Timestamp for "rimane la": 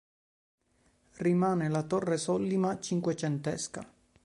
1.17-1.83